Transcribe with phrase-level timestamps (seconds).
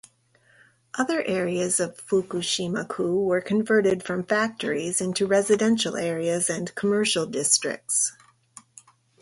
[0.95, 8.11] Other areas of Fukushima-ku were converted from factories into residential areas and commercial districts.